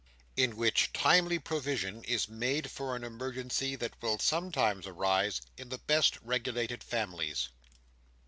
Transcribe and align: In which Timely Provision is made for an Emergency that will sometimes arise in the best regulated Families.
In 0.35 0.55
which 0.57 0.91
Timely 0.93 1.37
Provision 1.37 2.03
is 2.05 2.27
made 2.27 2.71
for 2.71 2.95
an 2.95 3.03
Emergency 3.03 3.75
that 3.75 3.93
will 4.01 4.17
sometimes 4.17 4.87
arise 4.87 5.41
in 5.57 5.69
the 5.69 5.77
best 5.77 6.19
regulated 6.23 6.83
Families. 6.83 7.49